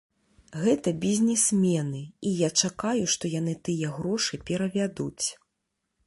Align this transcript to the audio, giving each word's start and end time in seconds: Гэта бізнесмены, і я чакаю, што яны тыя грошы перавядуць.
Гэта 0.61 0.91
бізнесмены, 1.03 1.99
і 2.29 2.31
я 2.37 2.49
чакаю, 2.67 3.03
што 3.15 3.31
яны 3.33 3.53
тыя 3.67 3.91
грошы 3.99 4.39
перавядуць. 4.47 5.27